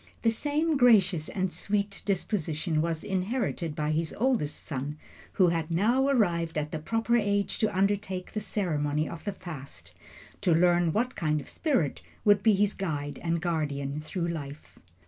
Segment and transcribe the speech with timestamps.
[0.23, 4.97] The same gracious and sweet disposition was inherited by his eldest son,
[5.33, 9.93] who had now arrived at the proper age to undertake the ceremony of the fast
[10.41, 14.79] to learn what kind of a spirit would be his guide and guardian through life.